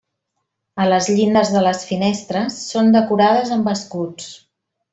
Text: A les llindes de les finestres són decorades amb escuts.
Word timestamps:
A 0.85 0.87
les 0.91 1.09
llindes 1.17 1.51
de 1.57 1.61
les 1.67 1.83
finestres 1.91 2.57
són 2.73 2.91
decorades 2.97 3.53
amb 3.59 3.71
escuts. 3.77 4.35